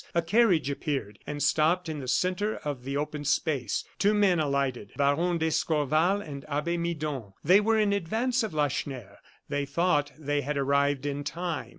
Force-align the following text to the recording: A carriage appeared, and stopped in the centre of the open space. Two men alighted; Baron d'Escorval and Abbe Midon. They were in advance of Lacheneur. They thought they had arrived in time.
A 0.15 0.23
carriage 0.23 0.67
appeared, 0.67 1.19
and 1.27 1.43
stopped 1.43 1.87
in 1.87 1.99
the 1.99 2.07
centre 2.07 2.55
of 2.65 2.83
the 2.85 2.97
open 2.97 3.23
space. 3.23 3.83
Two 3.99 4.15
men 4.15 4.39
alighted; 4.39 4.93
Baron 4.97 5.37
d'Escorval 5.37 6.19
and 6.21 6.43
Abbe 6.47 6.75
Midon. 6.75 7.33
They 7.43 7.59
were 7.61 7.77
in 7.77 7.93
advance 7.93 8.41
of 8.41 8.51
Lacheneur. 8.51 9.19
They 9.47 9.67
thought 9.67 10.11
they 10.17 10.41
had 10.41 10.57
arrived 10.57 11.05
in 11.05 11.23
time. 11.23 11.69